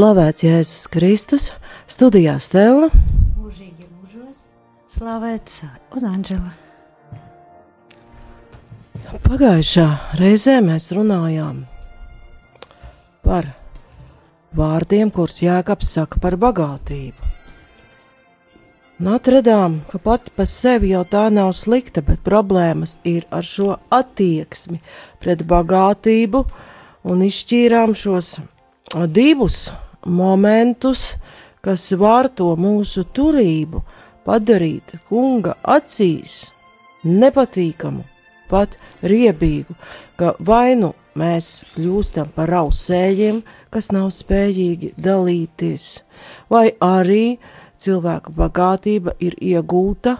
[0.00, 1.46] Slavēts Jēzus Kristus,
[1.84, 2.86] studijā Stela,
[3.36, 4.38] mūžīgi mūžos,
[4.88, 5.58] slavēts
[5.98, 6.52] un Anģela.
[9.26, 9.84] Pagājušā
[10.16, 11.58] reizē mēs runājām
[13.26, 13.50] par
[14.56, 17.28] vārdiem, kurus Jēkabs saka par bagātību.
[19.02, 23.76] Un atradām, ka pati par sevi jau tā nav slikta, bet problēmas ir ar šo
[24.00, 24.80] attieksmi
[25.20, 26.46] pret bagātību,
[27.04, 28.38] un izšķīrām šos
[29.12, 29.60] divus
[30.06, 31.16] momentus,
[31.64, 33.82] kas var to mūsu turību
[34.24, 36.50] padarīt kunga acīs
[37.04, 38.04] nepatīkamu,
[38.50, 39.76] pat riebīgu,
[40.18, 45.86] ka vai nu mēs kļūstam par rausējiem, kas nav spējīgi dalīties,
[46.52, 47.38] vai arī
[47.80, 50.18] cilvēka bagātība ir iegūta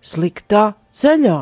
[0.00, 1.40] sliktā ceļā,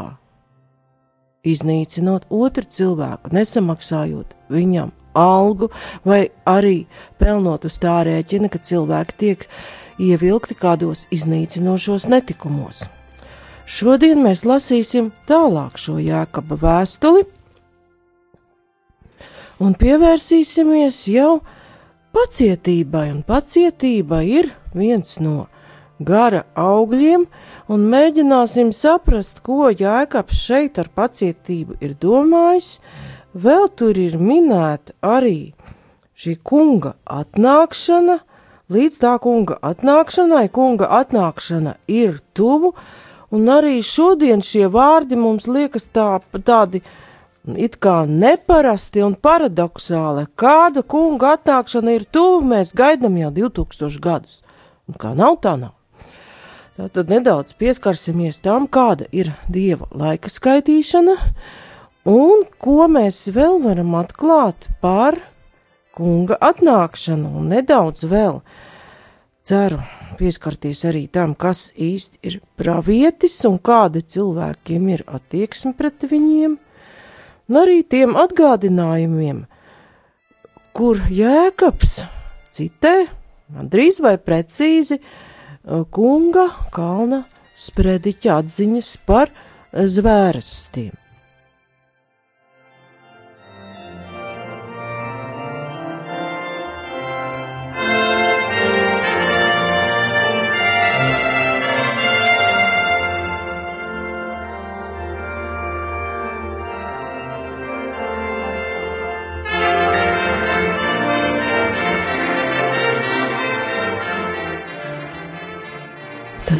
[1.48, 5.70] iznīcinot otru cilvēku, nesamaksājot viņam algu,
[6.04, 6.86] vai arī
[7.20, 9.48] pelnot uz tā rēķina, ka cilvēki tiek
[9.98, 12.86] ievilkti kādos iznīcinošos netikumos.
[13.68, 17.26] Šodien mēs lasīsim tālāk šo jēkaba vēstuli
[19.60, 21.40] un pievērsīsimies jau
[22.16, 25.48] pacietībai, un pacietība ir viens no
[25.98, 27.26] gara augļiem,
[27.68, 32.78] un mēģināsim saprast, ko jēkabs šeit ar pacietību ir domājis,
[33.34, 35.52] vēl tur ir minēta arī
[36.18, 38.18] šī kunga atnākšana,
[38.72, 42.74] līdz tā kunga atnākšanai, kunga atnākšana ir tuvu,
[43.30, 46.82] un arī šodien šie vārdi mums liekas tā, tādi
[47.56, 50.26] it kā neparasti un paradoxāli.
[50.36, 54.40] Kāda kunga atnākšana ir tuvu, mēs gaidām jau 2000 gadus,
[54.88, 55.74] un kā nav, tā nav.
[56.78, 61.16] Tad nedaudz pieskarsimies tam, kāda ir dieva laika skaitīšana,
[62.08, 65.18] un ko mēs vēl varam atklāt par
[65.98, 68.40] kunga atnākšanu, un nedaudz vēl
[69.44, 69.80] ceru
[70.18, 76.56] pieskarties arī tam, kas īsti ir pravietis un kāda cilvēkiem ir attieksme pret viņiem,
[77.48, 79.44] un arī tiem atgādinājumiem,
[80.76, 81.98] kur jēkabs
[82.54, 82.94] citē,
[83.48, 85.00] drīz vai precīzi,
[85.94, 87.24] kunga kalna
[87.58, 89.34] sprediķa atziņas par
[89.74, 91.07] zvērstiem.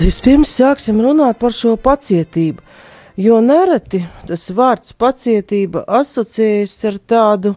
[0.09, 2.63] Vispirms sāksim runāt par šo pacietību,
[3.21, 7.53] jo nereti tas vārds pacietība asociējas ar tādu,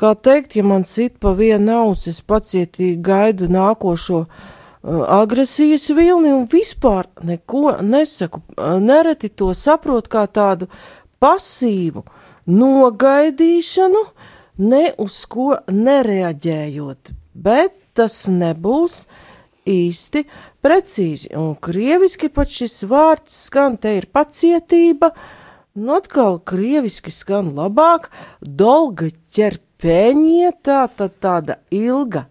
[0.00, 6.32] kā teikt, ja man sit pa vienu ausi, es pacietīgi gaidu nākošo uh, agresijas vilni
[6.34, 8.42] un vispār neko nesaku.
[8.56, 10.66] Uh, nereti to saprot kā tādu
[11.22, 12.02] pasīvu
[12.50, 14.02] nogaidīšanu,
[14.64, 17.14] ne uz ko nereaģējot,
[17.46, 19.04] bet tas nebūs
[19.70, 20.24] īsti
[20.64, 25.12] precīzi, un krieviski pat šis vārds skan, te ir pacietība,
[25.76, 28.08] nu atkal krieviski skan labāk,
[28.40, 32.24] dolga ķerpēņie, tā tad tāda ilga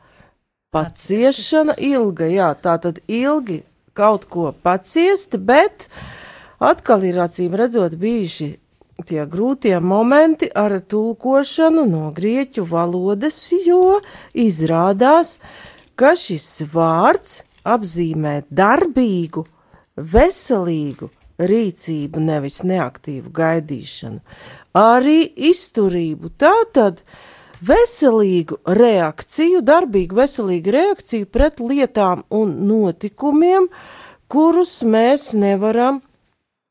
[0.74, 3.62] paciešana, ilga, jā, tā tad ilgi
[3.94, 5.88] kaut ko paciesti, bet
[6.58, 8.50] atkal ir acīm redzot bijuši
[9.06, 14.00] tie grūtie momenti ar tulkošanu no grieķu valodas, jo
[14.34, 15.38] izrādās,
[16.00, 19.46] ka šis vārds apzīmē darbīgu,
[19.98, 21.10] veselīgu
[21.44, 24.22] rīcību, nevis neaktīvu gaidīšanu,
[24.78, 25.20] arī
[25.50, 26.34] izturību.
[26.40, 27.02] Tātad
[27.64, 33.70] veselīgu reakciju, darbīgu veselīgu reakciju pret lietām un notikumiem,
[34.32, 36.02] kurus mēs nevaram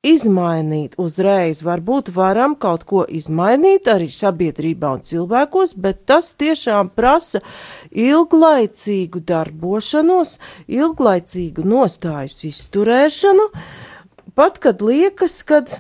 [0.03, 1.63] izmainīt uzreiz.
[1.63, 7.41] Varbūt varam kaut ko izmainīt arī sabiedrībā un cilvēkos, bet tas tiešām prasa
[7.91, 13.49] ilglaicīgu darbošanos, ilglaicīgu nostājas izturēšanu,
[14.35, 15.79] pat kad liekas, kad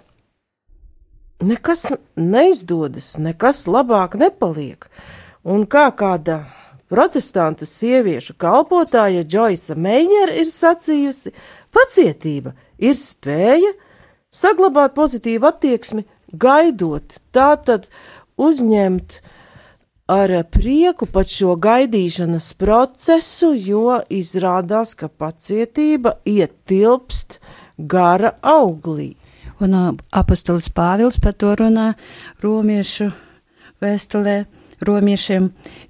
[1.42, 4.86] nekas neizdodas, nekas labāk nepaliek.
[5.42, 6.44] Un kā kāda
[6.92, 11.32] protestantu sieviešu kalpotāja Džoisa Meijera ir sacījusi,
[11.74, 13.72] pacietība ir spēja
[14.32, 17.88] saglabāt pozitīvu attieksmi, gaidot, tātad
[18.40, 19.20] uzņemt
[20.12, 27.38] ar prieku pat šo gaidīšanas procesu, jo izrādās, ka pacietība ietilpst
[27.78, 29.12] gara auglī.
[29.62, 31.92] Un uh, apustulis Pāvils par to runā
[32.42, 33.12] romiešu
[33.82, 34.42] vēstulē.
[34.82, 35.44] Romiešiem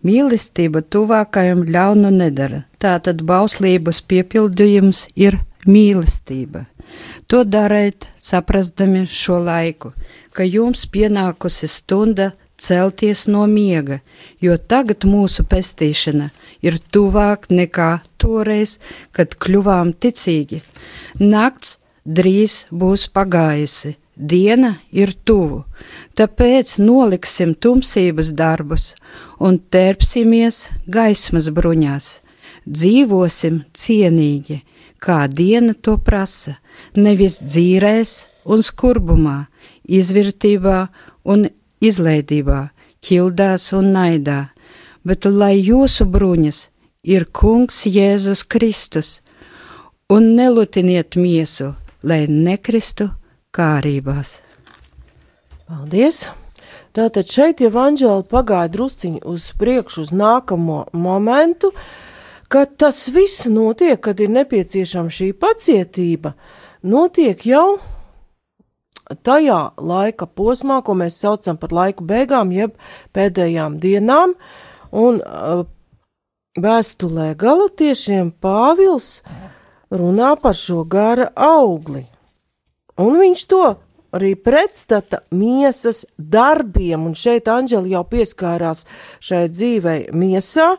[0.05, 2.67] mīlestība tuvākajam ļaunu nedara.
[2.77, 6.67] Tātad bauslības piepildījums ir mīlestība.
[7.31, 9.93] To dariet, saprastami šo laiku,
[10.33, 12.33] ka jums pienākusi stunda
[12.63, 13.99] celties no miega,
[14.41, 16.29] jo tagad mūsu pestīšana
[16.67, 17.91] ir tuvāk nekā
[18.23, 18.79] toreiz,
[19.17, 20.63] kad kļuvām ticīgi.
[21.21, 25.63] Nakts drīz būs pagājusi, diena ir tuvu,
[26.19, 28.93] tāpēc noliksim tumsības darbus
[29.41, 32.09] un terpsimies gaismas bruņās,
[32.67, 34.63] dzīvosim cienīgi,
[35.03, 36.57] kā diena to prasa,
[36.95, 38.13] nevis dzīrēs
[38.47, 39.39] un skurbumā,
[39.83, 40.79] izvirtībā
[41.27, 41.49] un
[41.83, 42.61] izlēdībā,
[43.03, 44.41] ķildās un naidā,
[45.03, 46.69] bet lai jūsu bruņas
[47.03, 49.19] ir Kungs Jēzus Kristus,
[50.13, 51.73] un nelutiniet miesu,
[52.03, 53.11] lai nekristu
[53.55, 54.37] kārībās.
[55.67, 56.29] Paldies!
[56.93, 61.71] Tātad šeit jau Anģela pagāja drusciņi uz priekšu, uz nākamo momentu,
[62.53, 66.35] kad tas viss notiek, kad ir nepieciešama šī pacietība,
[66.85, 67.79] notiek jau
[69.25, 72.75] tajā laika posmā, ko mēs saucam par laiku beigām, jeb
[73.17, 74.35] pēdējām dienām,
[74.93, 75.23] un
[76.61, 79.23] vēstulē galotiešiem Pāvils
[79.93, 82.05] runā par šo gara augli,
[83.01, 83.65] un viņš to
[84.13, 88.85] arī pretstata miesas darbiem, un šeit Anģeli jau pieskārās
[89.25, 90.75] šai dzīvei miesā,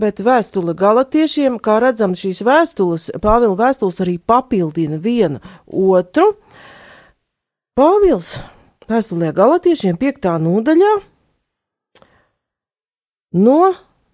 [0.00, 6.34] bet vēstule galatiešiem, kā redzam, šīs vēstules, Pāvila vēstules arī papildina vienu otru,
[7.78, 8.34] Pāvils
[8.90, 10.28] vēstulē galotiešiem 5.
[10.42, 10.92] nodaļā
[13.38, 13.60] no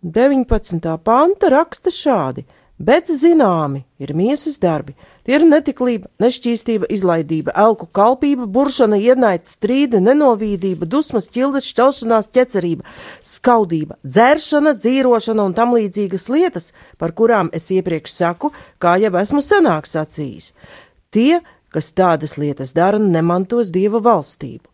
[0.04, 0.92] 19.
[1.02, 2.44] panta raksta šādi:
[2.78, 4.94] Bet zināmi ir miesas darbi,
[5.28, 12.88] tie ir netiklība, nešķīstība, izlaidība, elku kalpība, buršana, ienaidz, strīda, nenovīdība, dusmas, ķildes, šķelšanās, ķecerība,
[13.20, 19.44] skaudība, dzēršana, dzīrošana un tam līdzīgas lietas, par kurām es iepriekš saku, kā jau esmu
[19.44, 20.54] senāk sacījis.
[21.12, 21.38] Tie
[21.74, 24.66] kas tādas lietas dara, nemantos dieva valstību,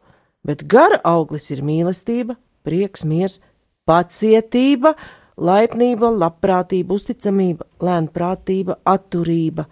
[0.47, 2.37] bet gara auglis ir mīlestība,
[2.67, 3.41] prieks, miers,
[3.89, 4.95] pacietība,
[5.37, 9.67] laipnība, labprātība, uzticamība, lēnprātība, atturība.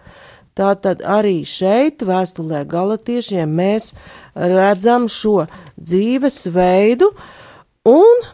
[0.59, 3.93] Tātad arī šeit, vēstulē galatiešiem, mēs
[4.37, 5.47] redzam šo
[5.81, 7.09] dzīvesveidu,
[7.89, 8.27] un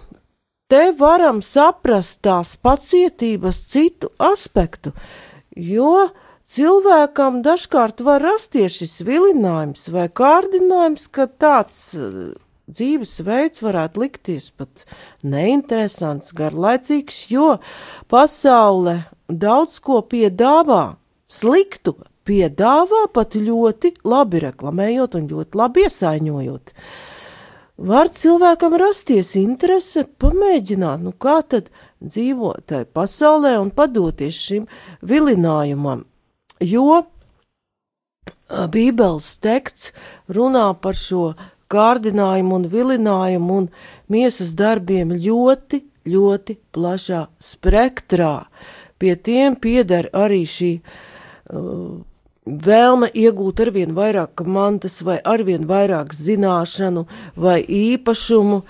[0.66, 4.90] te varam saprast tās pacietības citu aspektu,
[5.54, 6.08] jo
[6.48, 12.34] cilvēkam dažkārt var rasties šis vilinājums vai kārdinājums, ka tāds uh,
[12.68, 14.84] dzīvesveids varētu likties pat
[15.22, 17.56] neinteresants, garlaicīgs, jo
[18.10, 20.96] pasaule daudz ko piedāvā,
[21.28, 21.96] sliktu
[22.28, 26.74] piedāvā pat ļoti labi reklamējot un ļoti labi iesaiņojot.
[27.88, 31.68] Var cilvēkam rasties interese pamēģināt, nu kā tad
[32.02, 34.66] dzīvot tajā pasaulē un padoties šim
[35.06, 36.02] vilinājumam,
[36.60, 37.04] jo
[38.48, 39.92] Bībeles teksts
[40.32, 41.34] runā par šo
[41.68, 43.66] kārdinājumu un vilinājumu un
[44.08, 48.48] miesas darbiem ļoti, ļoti plašā spektrā.
[48.98, 52.00] Pie tiem pieder arī šī uh,
[52.48, 58.62] vēlme iegūt arvien vairāk mantas vai arvien vairāk zināšanu vai īpašumu,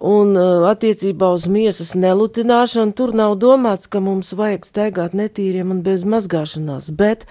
[0.00, 5.82] Un uh, attiecībā uz miesas nelutināšanu tur nav domāts, ka mums vajag staigāt netīriem un
[5.84, 7.26] bez mazgāšanās, bet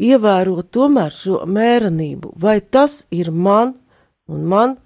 [0.00, 3.74] ievērot tomēr šo mērenību, vai tas ir man
[4.24, 4.76] un man,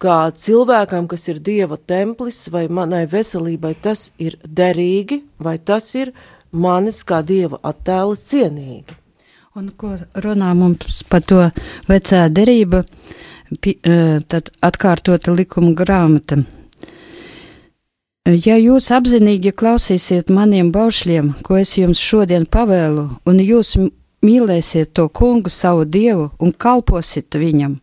[0.00, 6.12] kā cilvēkam, kas ir dieva templis, vai manai veselībai tas ir derīgi, vai tas ir
[6.52, 8.99] manis kā dieva attēla cienīgi.
[9.58, 11.40] Un ko runā mums par to
[11.88, 12.84] vecā derība?
[13.50, 16.36] Uh, tad atkārtota likuma grāmata.
[18.30, 23.74] Ja jūs apzinīgi klausīsiet maniem baušļiem, ko es jums šodien pavēlu, un jūs
[24.22, 27.80] mīlēsiet to kungu savu dievu un kalposiet viņam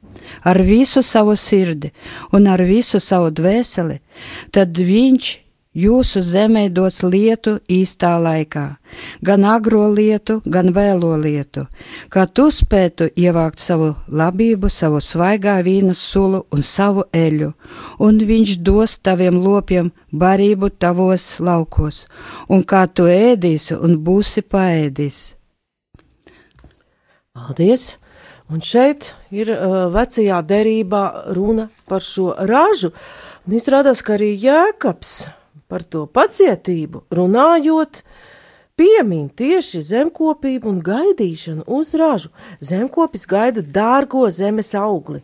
[0.48, 1.92] ar visu savu sirdi
[2.32, 4.00] un ar visu savu dvēseli,
[4.56, 5.34] tad viņš
[5.78, 8.66] jūsu zemē dos lietu īstā laikā,
[9.22, 11.68] gan agro lietu, gan vēlo lietu,
[12.10, 17.52] kā tu spētu ievākt savu labību, savu svaigā vīna sulu un savu eļu,
[18.02, 22.06] un viņš dos taviem lopiem barību tavos laukos,
[22.50, 25.22] un kā tu ēdīsi un būsi paēdis.
[27.38, 27.94] Paldies!
[28.48, 31.02] Un šeit ir uh, vecajā derībā
[31.36, 32.94] runa par šo ražu.
[33.44, 35.12] Un izrādās, ka arī Jēkabs
[35.68, 38.02] par to pacietību runājot,
[38.78, 42.32] piemin tieši zemkopību un gaidīšanu uz ražu.
[42.62, 45.24] Zemkopis gaida dārgo zemes augli.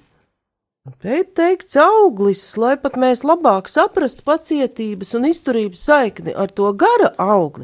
[0.99, 7.13] Pēc teikts auglis, lai pat mēs labāk saprastu pacietības un izturības saikni ar to gara
[7.23, 7.63] augli.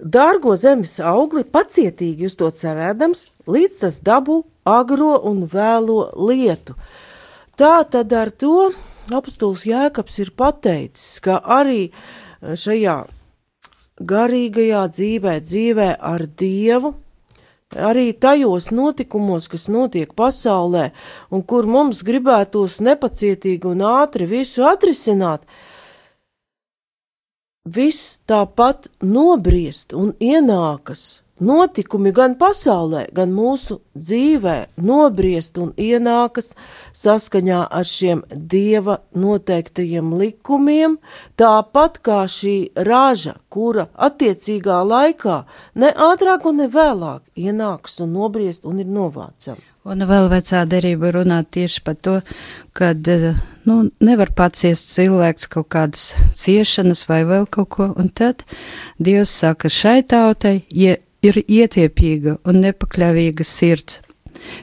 [0.00, 5.98] Dārgo zemes augli pacietīgi uz to cerēdams, līdz tas dabū agro un vēlo
[6.30, 6.78] lietu.
[7.60, 8.72] Tā tad ar to
[9.12, 11.90] apustulis Jēkabs ir pateicis, ka arī
[12.40, 12.98] šajā
[14.00, 16.94] garīgajā dzīvē, dzīvē ar Dievu,
[17.74, 20.90] arī tajos notikumos, kas notiek pasaulē,
[21.30, 25.44] un kur mums gribētos nepacietīgi un ātri visu atrisināt,
[27.64, 34.54] viss tāpat nobriest un ienākas Notikumi gan pasaulē, gan mūsu dzīvē
[34.86, 36.52] nobriest un ienākas
[36.94, 40.94] saskaņā ar šiem dieva noteiktajiem likumiem,
[41.34, 45.42] tāpat kā šī raža, kura attiecīgā laikā
[45.74, 49.58] ne ātrāk un ne vēlāk ienāks un nobriest un ir novācama.
[49.84, 52.14] Un vēl vecā derība runā tieši par to,
[52.72, 52.94] ka
[53.68, 58.46] nu, nevar paciest cilvēks kaut kādas ciešanas vai vēl kaut ko, un tad
[58.96, 64.00] Dievs saka šai tautai, ja ir ietiepīga un nepakļāvīga sirds.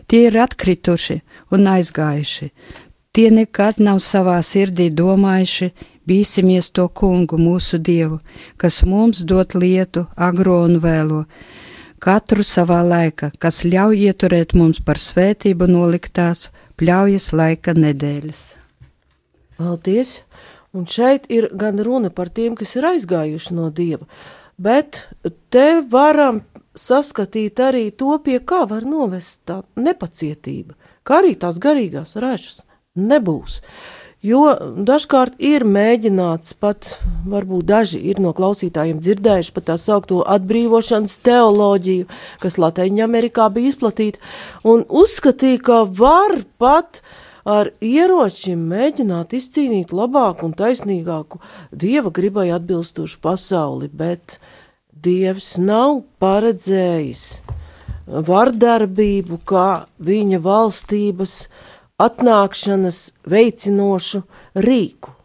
[0.07, 1.21] Tie ir atkrituši
[1.55, 2.51] un aizgājuši.
[3.11, 5.71] Tie nekad nav savā sirdī domājuši,
[6.07, 8.21] bīsimies to kungu, mūsu dievu,
[8.57, 11.25] kas mums dod lietu, agro un vēlo,
[11.99, 16.49] katru savā laika, kas ļauj ieturēt mums par svētību noliktās
[16.79, 18.43] pļaujas laika nedēļas.
[19.57, 20.19] Paldies!
[20.71, 24.05] Un šeit ir gan runa par tiem, kas ir aizgājuši no dieva,
[24.55, 25.01] bet
[25.51, 26.39] te varam
[26.77, 32.61] saskatīt arī to, pie kā var novest tā nepacietība, kā arī tās garīgās ražas
[32.95, 33.59] nebūs.
[34.21, 34.51] Jo
[34.85, 36.91] dažkārt ir mēģināts, pat
[37.25, 42.05] varbūt daži ir no klausītājiem dzirdējuši par tā saucamo atbrīvošanas teoloģiju,
[42.43, 44.21] kas Latvijā bija izplatīta,
[44.61, 47.01] un uzskatīja, ka var pat
[47.49, 51.41] ar ieročiem mēģināt izcīnīt labāku un taisnīgāku
[51.73, 54.60] dieva gribai atbilstošu pasauli, bet uh,
[55.01, 57.23] Dievs nav paredzējis
[58.05, 61.35] vardarbību kā viņa valstības
[62.01, 64.21] atnākšanas veicinošu
[64.65, 65.15] rīku.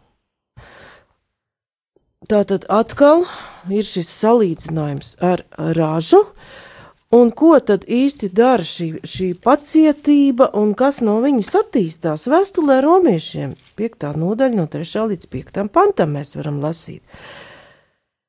[2.27, 3.27] Tātad atkal
[3.71, 5.45] ir šis salīdzinājums ar
[5.77, 6.23] ražu,
[7.13, 13.53] un ko tad īsti dara šī, šī pacietība un kas no viņas attīstās vēstulē romiešiem.
[13.79, 14.09] 5.
[14.19, 15.05] nodaļa no 3.
[15.13, 15.67] līdz 5.
[15.71, 17.03] pantam mēs varam lasīt.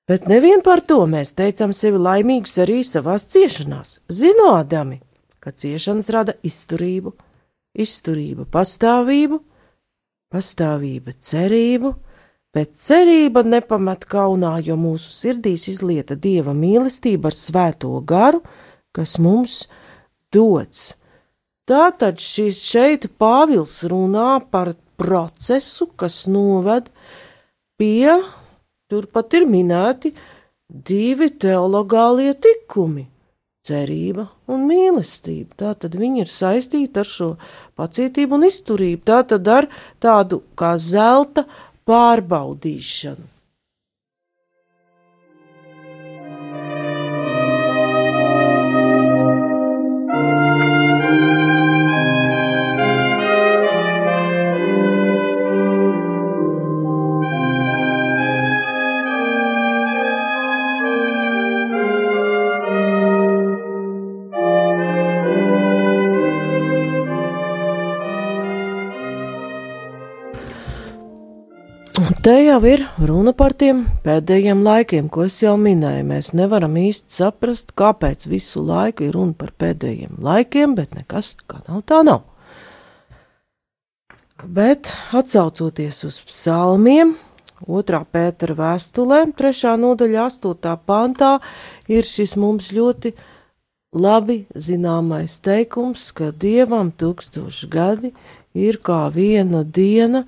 [0.08, 5.02] Bet nevien par to mēs teicam sevi laimīgus arī savās ciešanās, zinādami,
[5.36, 7.12] ka ciešanas rada izturību,
[7.76, 9.42] izturība pastāvību,
[10.32, 11.92] pastāvība cerību,
[12.56, 18.40] bet cerība nepamet kaunā, jo mūsu sirdīs izlieta dieva mīlestība ar svēto garu,
[18.96, 19.66] kas mums
[20.32, 20.94] dots.
[21.68, 26.88] Tātad šis šeit Pāvils runā par procesu, kas noved
[27.76, 28.16] pie
[28.88, 30.14] Turpat ir minēti
[30.88, 33.04] divi teologālie tikumi-
[33.68, 35.52] cerība un mīlestība.
[35.60, 37.30] Tā tad viņi ir saistīti ar šo
[37.76, 39.68] pacietību un izturību, tā tad ar
[40.00, 41.44] tādu kā zelta
[41.86, 43.37] pārbaudīšanu.
[72.24, 76.06] Te jau ir runa par tiem pēdējiem laikiem, ko es jau minēju.
[76.08, 81.60] Mēs nevaram īsti saprast, kāpēc visu laiku ir runa par pēdējiem laikiem, bet nekas kā
[81.66, 82.24] nav tā nav.
[84.44, 87.16] Bet atcaucoties uz psalmiem,
[87.66, 91.38] otrā pētera vēstulē, trešā nodaļa, astotā pantā,
[91.90, 93.12] ir šis mums ļoti
[93.98, 98.12] labi zināmais teikums, ka dievam tūkstoši gadi
[98.54, 100.24] ir kā viena diena,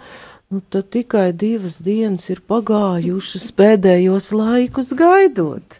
[0.50, 5.76] nu tad tikai divas dienas ir pagājušas pēdējos laikus gaidot.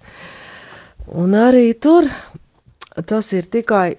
[1.11, 2.07] Un arī tur
[3.11, 3.97] tas ir tikai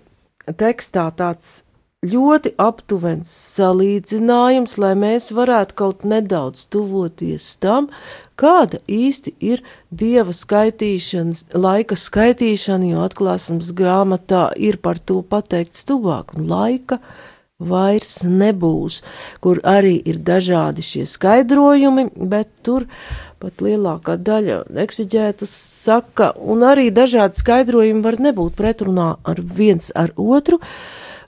[0.47, 1.65] tekstā tāds
[2.01, 7.89] ļoti aptuvens salīdzinājums, lai mēs varētu kaut nedaudz tuvoties tam,
[8.39, 9.61] kāda īsti ir
[9.91, 17.01] dieva skaitīšanas, laika skaitīšana, jo atklāsmes grāmatā ir par to pateikts tuvāk, un laika
[17.69, 19.01] vairs nebūs,
[19.43, 22.87] kur arī ir dažādi šie skaidrojumi, bet tur
[23.41, 30.13] pat lielākā daļa eksiģētu saka, un arī dažādi skaidrojumi var nebūt pretrunā ar viens ar
[30.17, 30.59] otru,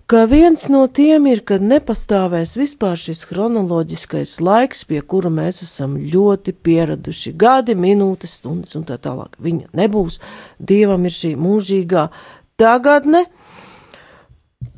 [0.06, 5.96] ka viens no tiem ir, kad nepastāvēs vispār šis chronoloģiskais laiks, pie kura mēs esam
[5.98, 9.40] ļoti pieraduši- gadi, minūtes, stundas un tā tālāk.
[9.42, 10.20] Viņa nebūs,
[10.60, 12.10] Dievam ir šī mūžīgā
[12.58, 13.26] tagadne,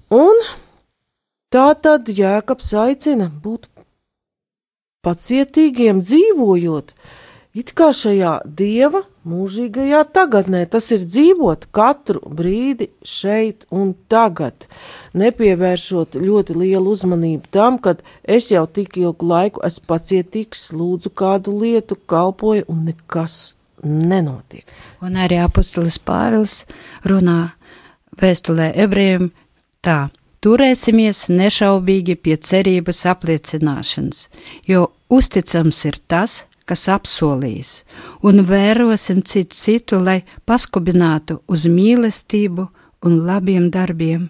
[0.09, 0.39] un
[1.55, 3.69] tā tad Jēkabs aicina būt
[5.05, 6.91] pacietīgiem dzīvojot,
[7.55, 10.65] it kā šajā Dieva mūžīgajā tagadnē.
[10.67, 14.67] Tas ir dzīvot katru brīdi šeit un tagad,
[15.15, 21.55] nepievēršot ļoti lielu uzmanību tam, kad es jau tik ilgu laiku esmu pacietīgs, lūdzu kādu
[21.61, 24.67] lietu, kalpoju un nekas nenotiek.
[25.05, 26.63] Un arī apustulis Pāvils
[27.07, 27.55] runā
[28.19, 29.31] vēstulē ebrejiem
[29.85, 30.07] tā.
[30.45, 34.27] Turēsimies nešaubīgi pie cerības apliecināšanas,
[34.69, 37.71] jo uzticams ir tas, kas apsolījis,
[38.21, 42.67] un vērosim citu citu, lai paskubinātu uz mīlestību
[43.09, 44.27] un labiem darbiem,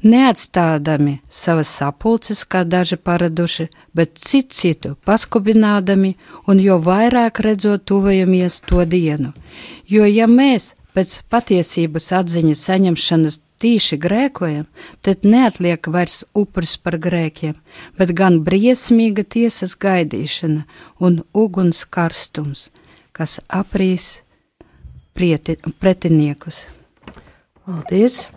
[0.00, 6.14] neatstādami savas sapulces, kā daži paraduši, bet citu citu paskubinādami
[6.48, 9.34] un jo vairāk redzot tuvojamies to dienu.
[9.84, 14.66] Jo ja mēs pēc patiesības atziņas saņemšanas tīši grēkojam,
[15.04, 17.54] tad neatliek vairs upuris par grēkiem,
[17.98, 20.64] bet gan briesmīga tiesas gaidīšana
[21.00, 22.68] un uguns karstums,
[23.12, 24.20] kas aprīs
[25.14, 26.64] prieti, pretiniekus.
[27.64, 28.28] Paldies!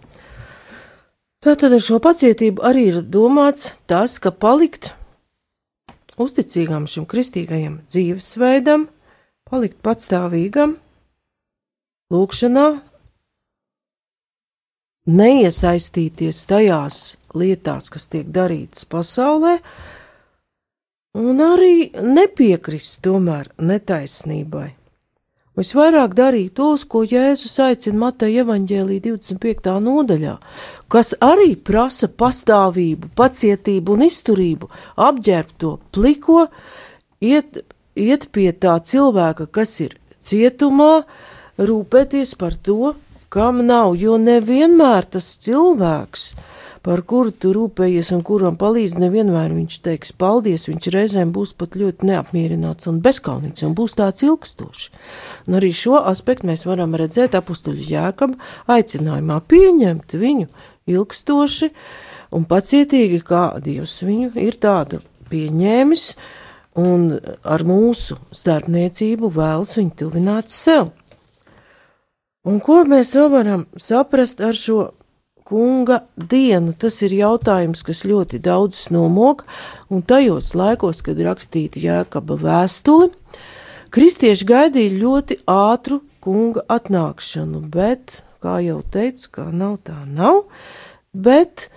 [1.44, 4.94] Tātad ar šo pacietību arī ir domāts tas, ka palikt
[6.16, 8.86] uzticīgam šim kristīgajam dzīvesveidam,
[9.50, 10.78] palikt patstāvīgam,
[12.14, 12.68] lūkšanā,
[15.10, 17.00] neiesaistīties tajās
[17.36, 19.58] lietās, kas tiek darītas pasaulē,
[21.20, 24.70] un arī nepiekrist tomēr netaisnībai.
[25.54, 29.76] Visvairāk darīt tos, ko Jēzus aicina Mateja evaņģēlī 25.
[29.86, 30.34] nodaļā,
[30.90, 36.48] kas arī prasa pastāvību, pacietību un izturību, apģērbt to pliko,
[37.22, 37.62] iet,
[37.94, 41.04] iet pie tā cilvēka, kas ir cietumā,
[41.62, 42.96] rūpēties par to,
[43.34, 46.26] kam nav, jo nevienmēr tas cilvēks,
[46.84, 51.78] par kuru tu rūpējies un kuram palīdz, nevienmēr viņš teiks paldies, viņš reizēm būs pat
[51.80, 54.90] ļoti neapmierināts un bezkaunīgs un būs tāds ilgstošs.
[55.48, 58.36] Un arī šo aspektu mēs varam redzēt apustuļu jēkam
[58.76, 60.50] aicinājumā pieņemt viņu
[60.94, 61.72] ilgstoši
[62.36, 65.00] un pacietīgi, kā Dievs viņu ir tādu
[65.32, 66.08] pieņēmis
[66.84, 67.14] un
[67.48, 70.92] ar mūsu starpniecību vēlas viņu tuvināt sev.
[72.44, 74.90] Un ko mēs vēl varam saprast ar šo
[75.48, 76.74] kunga dienu?
[76.76, 79.46] Tas ir jautājums, kas ļoti daudzus nomok,
[79.88, 83.14] un tajos laikos, kad rakstīta Jēkaba vēstuli,
[83.96, 90.44] kristieši gaidīja ļoti ātru kunga atnākšanu, bet, kā jau teicu, kā nav tā nav,
[91.16, 91.70] bet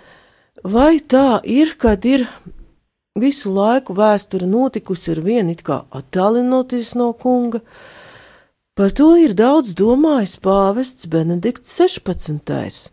[0.67, 2.27] vai tā ir, kad ir
[3.15, 7.63] visu laiku vēsture notikusi ar vienu it kā attālinoties no kunga,
[8.77, 12.91] Par to ir daudz domājis pāvests Benedikts 16.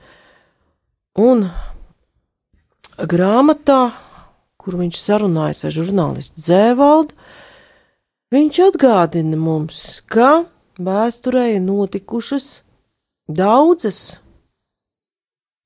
[1.21, 1.43] Un
[2.97, 3.93] grāmatā,
[4.57, 7.13] kur viņš sarunājas ar žurnālistu Zēvaldu,
[8.33, 10.47] viņš atgādina mums, ka
[10.81, 12.49] vēsturē ir notikušas
[13.29, 14.03] daudzas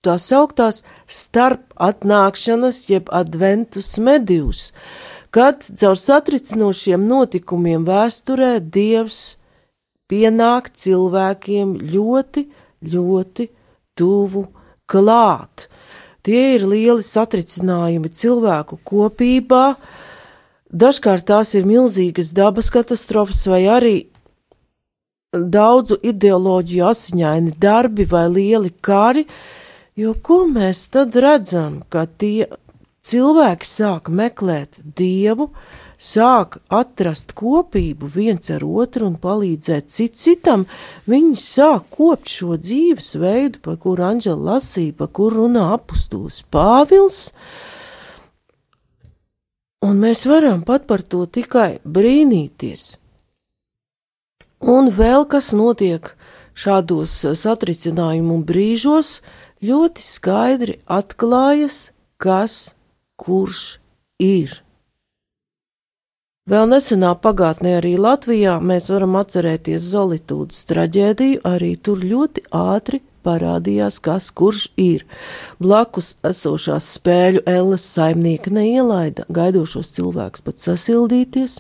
[0.03, 4.73] tā sauktās starp atnākšanas, jeb adventus medijus,
[5.31, 9.38] kad caur satricinošiem notikumiem vēsturē Dievs
[10.09, 12.45] pienākt cilvēkiem ļoti,
[12.93, 13.49] ļoti
[13.99, 14.45] tuvu
[14.89, 15.69] klāt.
[16.25, 19.65] Tie ir lieli satricinājumi cilvēku kopībā.
[20.69, 23.97] Dažkārt tās ir milzīgas dabas katastrofas vai arī
[25.33, 29.27] daudzu ideoloģiju asiņaini darbi vai lieli kari,
[29.97, 32.49] jo ko mēs tad redzam, ka tie
[33.05, 35.51] cilvēki sāk meklēt dievu,
[35.99, 40.65] sāk atrast kopību viens ar otru un palīdzēt cit citam,
[41.11, 47.33] viņi sāk kopt šo dzīvesveidu, par kuru Anģela lasīja, par kuru runā apustulis Pāvils.
[49.83, 52.97] Un mēs varam pat par to tikai brīnīties.
[54.59, 56.15] Un vēl kas notiek
[56.59, 59.21] šādos satricinājumu brīžos,
[59.63, 62.75] ļoti skaidri atklājas, kas
[63.19, 63.79] kurš
[64.19, 64.68] ir.
[66.49, 73.99] Vēl nesenā pagātnē arī Latvijā mēs varam atcerēties Zolitūdas traģēdiju, arī tur ļoti ātri parādījās,
[74.01, 75.05] kas kurš ir.
[75.61, 81.59] Blakus esošās spēļu elles saimnieka neielaida gaidošos cilvēkus pat sasildīties,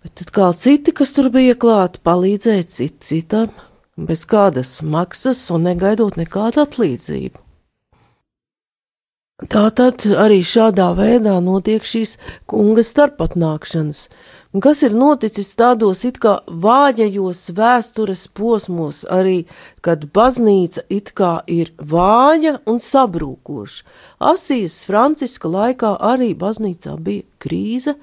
[0.00, 3.52] bet tad kā citi, kas tur bija klāt, palīdzēja cit citam
[4.00, 7.41] bez kādas maksas un negaidot nekādu atlīdzību.
[9.50, 12.14] Tātad arī šādā veidā notiek šīs
[12.46, 14.04] kunga starpatnākšanas,
[14.62, 19.48] kas ir noticis tādos it kā vājajos vēstures posmos, arī
[19.82, 23.82] kad baznīca it kā ir vāja un sabrūkoša.
[24.30, 27.96] Asijas Franciska laikā arī baznīcā bija krīze,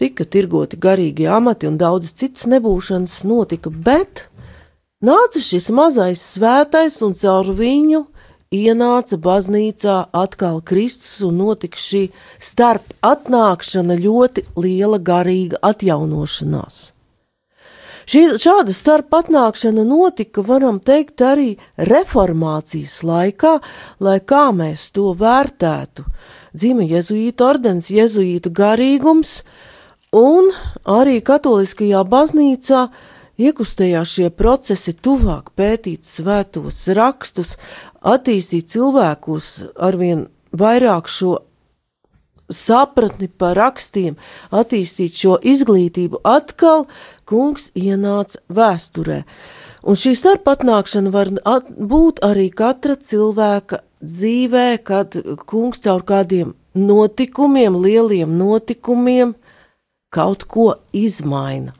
[0.00, 4.30] tika tirgoti garīgie amati un daudzas citas nebūšanas notika, bet
[5.04, 8.06] nāca šis mazais svētais un caur viņu
[8.54, 16.82] ienāca baznīcā atkal Kristus un notika šī starp atnākšana ļoti liela garīga atjaunošanās.
[18.04, 23.54] Šī, šāda starp atnākšana notika, varam teikt, arī reformācijas laikā,
[24.04, 26.04] lai kā mēs to vērtētu.
[26.54, 29.38] Dzīve jezuīta ordens, jezuīta garīgums,
[30.14, 30.52] un
[30.84, 32.84] arī katoliskajā baznīcā
[33.40, 37.56] iekustējās šie procesi tuvāk pētīt svētos rakstus,
[38.00, 41.38] attīstīt cilvēkus arvien vairāk šo
[42.52, 44.16] sapratni par rakstiem,
[44.52, 46.86] attīstīt šo izglītību, atkal
[47.28, 49.22] kungs ienāca vēsturē.
[49.84, 51.30] Un šī starpatnākšana var
[51.76, 55.16] būt arī katra cilvēka dzīvē, kad
[55.48, 59.34] kungs caur kādiem notikumiem, lieliem notikumiem
[60.14, 61.74] kaut ko izmaina.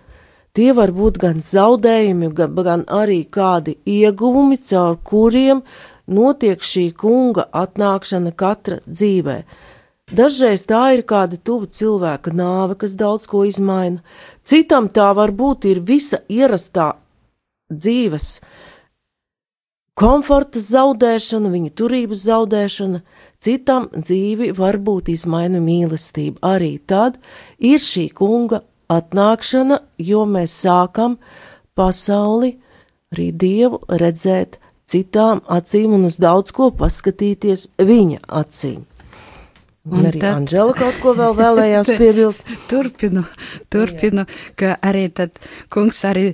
[0.54, 5.64] Tie var būt gan zaudējumi, gan, gan arī kādi ieguvumi, caur kuriem
[6.06, 9.38] notiek šī kunga atnākšana katra dzīvē.
[10.14, 14.04] Dažreiz tā ir kāda tuva cilvēka nāve, kas daudz ko izmaina,
[14.46, 16.92] citam tā varbūt ir visa ierastā
[17.72, 18.28] dzīves
[19.98, 23.00] komforta zaudēšana, viņa turības zaudēšana,
[23.42, 26.38] citam dzīvi varbūt izmaina mīlestība.
[26.54, 27.18] Arī tad
[27.58, 28.62] ir šī kunga
[28.96, 31.18] atnākšana, jo mēs sākam
[31.78, 32.54] pasauli,
[33.14, 38.82] arī Dievu redzēt citām acīm un uz daudz ko paskatīties viņa acīm.
[39.84, 40.38] Un, un arī tad...
[40.38, 42.46] Anģela kaut ko vēl vēlējās piebilst.
[42.70, 43.26] turpinu,
[43.72, 44.24] turpinu,
[44.56, 45.36] ka arī tad
[45.72, 46.30] kungs arī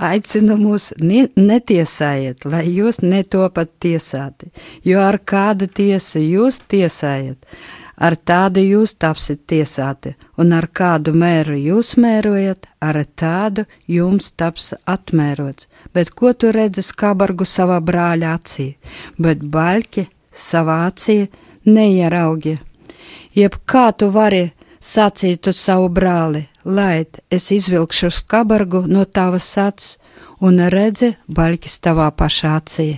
[0.00, 4.48] aicina mūs ne, netiesājiet, lai jūs netopat tiesāti,
[4.88, 7.36] jo ar kādu tiesu jūs tiesājat,
[7.96, 14.72] ar tādu jūs tapsiet tiesāti, un ar kādu mēru jūs mērojat, ar tādu jums taps
[14.86, 15.68] atmērots.
[15.94, 18.68] Bet ko tu redzi skabargu savā brāļa acī,
[19.18, 21.18] bet baļķi savā acī
[21.66, 22.58] neieraugi?
[23.34, 29.98] Jeb kā tu vari sacīt uz savu brāli, laid es izvilkšu skabargu no tavas acis
[30.44, 32.88] un redzi baļķis tavā pašā acī.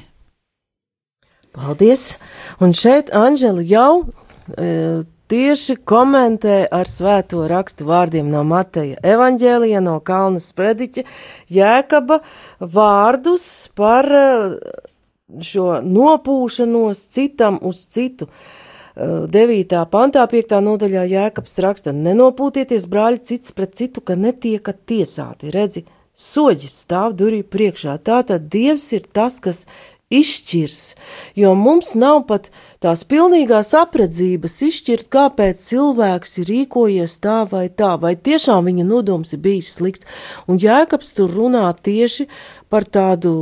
[1.56, 2.16] Paldies!
[2.60, 4.08] Un šeit Anžela jau
[5.30, 11.06] tieši komentē ar svēto rakstu vārdiem no Mateja evaņģēlija, no Kalna sprediķa,
[11.52, 12.20] Jēkaba
[12.60, 14.28] vārdus par e,
[15.42, 18.30] šo nopūšanos citam uz citu.
[18.96, 19.74] 9.
[19.76, 20.56] E, pantā, 5.
[20.64, 25.50] nodaļā Jēkabs raksta: Nenopūtieties, brāļi, cits pret citu, ka netiekat tiesāti.
[25.52, 25.84] Redzi,
[26.16, 27.98] soģis stāv durvju priekšā.
[28.00, 29.66] Tātad Dievs ir tas, kas
[30.14, 30.82] izšķirs,
[31.34, 32.44] jo mums nav pat
[32.78, 39.34] tās pilnīgās apredzības izšķirt, kāpēc cilvēks ir rīkojies tā vai tā, vai tiešām viņa nodoms
[39.34, 40.06] ir bijis slikts.
[40.46, 42.28] Un Jēkabs tur runā tieši
[42.70, 43.34] par tādu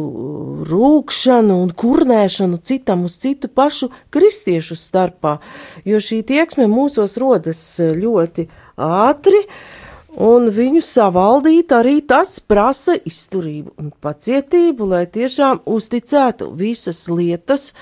[0.71, 5.39] rūkšanu un kurnēšanu citam uz citu pašu kristiešu starpā,
[5.85, 8.49] jo šī tieksme mūsos rodas ļoti
[8.81, 9.84] ātri, uh,
[10.21, 17.73] un viņu savaldīt arī tas prasa izturību un pacietību, lai tiešām uzticētu visas lietas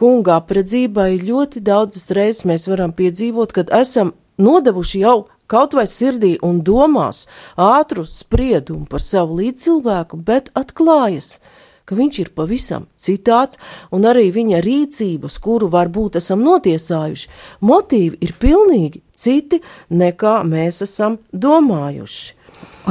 [0.00, 1.20] kunga apredzībai.
[1.22, 5.16] Ļoti daudzas reizes mēs varam piedzīvot, kad esam nodevuši jau
[5.52, 7.26] kaut vai sirdī un domās
[7.60, 11.51] ātru spriedumu par savu līdzcilvēku, bet atklājas, ka
[11.90, 13.58] viņš ir pavisam citāds,
[13.90, 21.18] un arī viņa rīcības, kuru varbūt esam notiesājuši, motīvi ir pilnīgi citi nekā mēs esam
[21.32, 22.38] domājuši.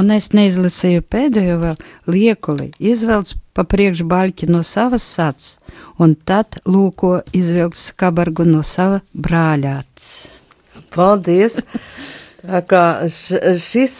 [0.00, 5.56] Un es neizlasīju pēdējo vēl liekuli, izvelc pa priekšu baļķi no savas sats,
[6.00, 10.08] un tad lūko izvilks kabargu no sava brāļāts.
[10.94, 11.62] Paldies!
[12.42, 13.98] Tā kā šis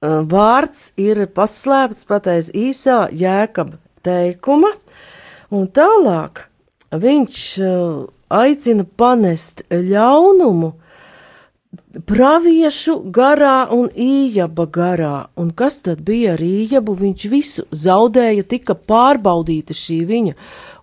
[0.00, 4.72] vārds ir paslēpts pateiz īsā jēkaba teikuma,
[5.52, 6.46] un tālāk
[6.90, 10.72] viņš uh, aicina panest ļaunumu
[12.06, 15.14] praviešu garā un ījaba garā.
[15.36, 16.94] Un kas tad bija ar ījabu?
[16.98, 20.36] Viņš visu zaudēja, tika pārbaudīta šī viņa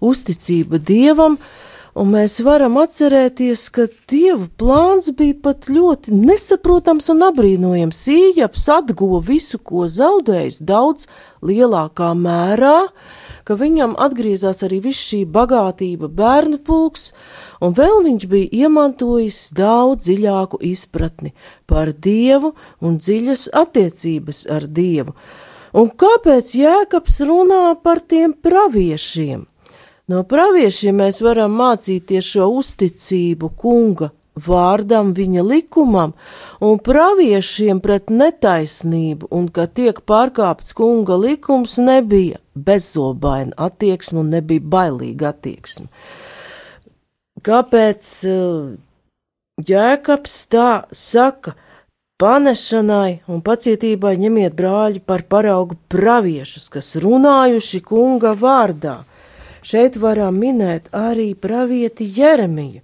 [0.04, 1.40] uzticība dievam,
[1.98, 8.04] un mēs varam atcerēties, ka dieva plāns bija pat ļoti nesaprotams un apbrīnojams.
[8.14, 11.08] Ījabs atguva visu, ko zaudējis, daudz
[11.46, 12.76] lielākā mērā,
[13.48, 17.10] ka viņam atgriezās arī viss šī bagātība, bērnu pulks,
[17.64, 21.34] un vēl viņš bija iemantojis daudz dziļāku izpratni
[21.66, 25.18] par dievu un dziļas attiecības ar dievu.
[25.78, 29.46] Un kāpēc Jēkabs runā par tiem praviešiem?
[30.08, 36.14] No praviešiem mēs varam mācīties šo uzticību kunga vārdam, viņa likumam
[36.64, 44.64] un praviešiem pret netaisnību, un ka tiek pārkāpts kunga likums, nebija bezobaina attieksme un nebija
[44.64, 45.90] bailīga attieksme.
[47.44, 48.72] Kāpēc uh,
[49.68, 51.58] Jēkabs tā saka?
[52.18, 58.96] Panešanai un pacietībai ņemiet brāļi par paraugu praviešus, kas runājuši kunga vārdā.
[59.68, 62.84] Šeit varam minēt arī pravieti Jeremiju.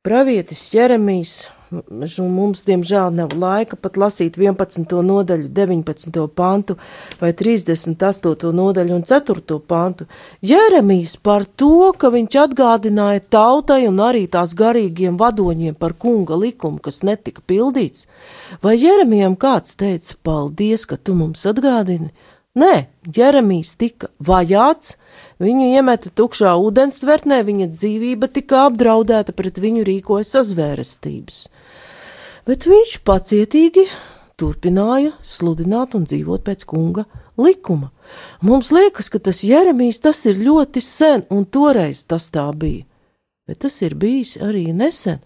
[0.00, 1.34] Pravietis Jeremijs
[1.70, 4.90] Mums, diemžēl, nav laika pat lasīt 11.
[5.06, 6.24] nodaļu, 19.
[6.34, 6.74] pantu
[7.20, 8.50] vai 38.
[8.58, 9.58] nodaļu un 4.
[9.70, 10.08] pantu.
[10.42, 16.82] Jeremijs par to, ka viņš atgādināja tautai un arī tās garīgiem vadoņiem par kunga likumu,
[16.82, 18.08] kas netika pildīts.
[18.66, 22.10] Vai Jeremijam kāds teica, paldies, ka tu mums atgādini?
[22.58, 24.96] Nē, Jeremijs tika vajāts,
[25.40, 31.42] Viņu iemeta tukšā ūdenstvertnē, viņa dzīvība tika apdraudēta, pret viņu rīkoja sazvērestības.
[32.48, 33.86] Bet viņš pacietīgi
[34.40, 37.06] turpināja sludināt un dzīvot pēc kunga
[37.40, 37.90] likuma.
[38.44, 42.86] Mums liekas, ka tas Jeremijs tas ir ļoti sen, un toreiz tas tā bija.
[43.48, 45.20] Bet tas ir bijis arī nesen.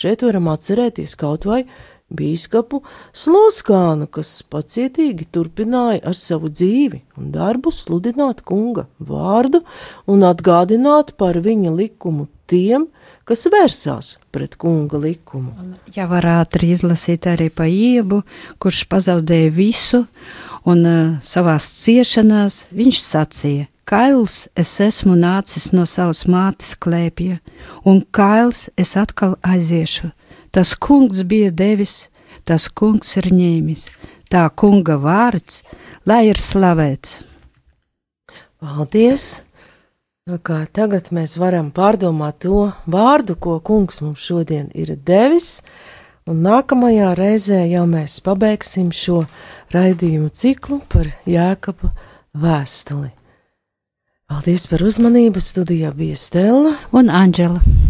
[0.00, 1.62] Šeit varam atcerēties kaut vai
[2.10, 2.82] bīskapu
[3.16, 9.62] Sloskānu, kas pacietīgi turpināja ar savu dzīvi un darbu sludināt kunga vārdu
[10.10, 12.88] un atgādināt par viņa likumu tiem,
[13.28, 15.52] kas vērsās pret kunga likumu.
[15.94, 18.24] Ja varētu izlasīt arī pa iebu,
[18.58, 20.04] kurš pazaudēja visu,
[20.66, 27.38] un uh, savās ciešanās viņš sacīja, kails es esmu nācis no savas mātes klēpja,
[27.86, 30.10] un kails es atkal aiziešu
[30.50, 32.08] Tas kungs bija devis,
[32.44, 33.86] tas kungs ir ņēmis.
[34.30, 35.62] Tā kunga vārds,
[36.06, 37.20] lai ir slavēts.
[38.60, 39.40] Paldies!
[40.28, 45.62] Nu, kā tagad mēs varam pārdomāt to vārdu, ko kungs mums šodien ir devis,
[46.28, 49.24] un nākamajā reizē jau mēs pabeigsim šo
[49.74, 51.90] raidījumu ciklu par Jēkaba
[52.36, 53.10] vēstuli.
[54.30, 55.42] Paldies par uzmanību!
[55.42, 57.89] Studijā bija Stela un Anģela.